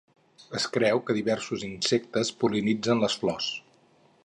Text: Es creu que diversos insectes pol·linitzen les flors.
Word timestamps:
Es 0.59 0.63
creu 0.77 1.01
que 1.09 1.15
diversos 1.17 1.67
insectes 1.67 2.33
pol·linitzen 2.45 3.05
les 3.07 3.21
flors. 3.25 3.51